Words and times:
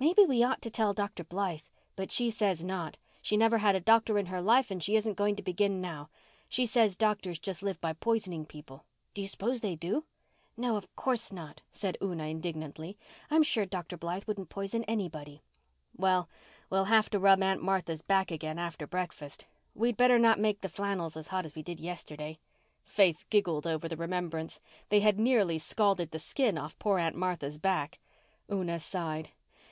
Maybe 0.00 0.22
we 0.22 0.44
ought 0.44 0.62
to 0.62 0.70
tell 0.70 0.94
Dr. 0.94 1.24
Blythe. 1.24 1.64
But 1.96 2.12
she 2.12 2.30
says 2.30 2.64
not—she 2.64 3.36
never 3.36 3.58
had 3.58 3.74
a 3.74 3.80
doctor 3.80 4.16
in 4.16 4.26
her 4.26 4.40
life 4.40 4.70
and 4.70 4.80
she 4.80 4.94
isn't 4.94 5.16
going 5.16 5.34
to 5.34 5.42
begin 5.42 5.80
now. 5.80 6.08
She 6.48 6.66
says 6.66 6.94
doctors 6.94 7.40
just 7.40 7.64
live 7.64 7.80
by 7.80 7.94
poisoning 7.94 8.46
people. 8.46 8.84
Do 9.14 9.22
you 9.22 9.26
suppose 9.26 9.60
they 9.60 9.74
do?" 9.74 10.04
"No, 10.56 10.76
of 10.76 10.86
course 10.94 11.32
not," 11.32 11.62
said 11.72 11.98
Una 12.00 12.26
indignantly. 12.26 12.96
"I'm 13.28 13.42
sure 13.42 13.66
Dr. 13.66 13.96
Blythe 13.96 14.22
wouldn't 14.28 14.50
poison 14.50 14.84
anybody." 14.84 15.42
"Well, 15.96 16.28
we'll 16.70 16.84
have 16.84 17.10
to 17.10 17.18
rub 17.18 17.42
Aunt 17.42 17.60
Martha's 17.60 18.02
back 18.02 18.30
again 18.30 18.56
after 18.56 18.86
breakfast. 18.86 19.46
We'd 19.74 19.96
better 19.96 20.20
not 20.20 20.38
make 20.38 20.60
the 20.60 20.68
flannels 20.68 21.16
as 21.16 21.26
hot 21.28 21.44
as 21.44 21.56
we 21.56 21.64
did 21.64 21.80
yesterday." 21.80 22.38
Faith 22.84 23.24
giggled 23.30 23.66
over 23.66 23.88
the 23.88 23.96
remembrance. 23.96 24.60
They 24.90 25.00
had 25.00 25.18
nearly 25.18 25.58
scalded 25.58 26.12
the 26.12 26.20
skin 26.20 26.56
off 26.56 26.78
poor 26.78 27.00
Aunt 27.00 27.16
Martha's 27.16 27.58
back. 27.58 27.98
Una 28.48 28.78
sighed. 28.78 29.30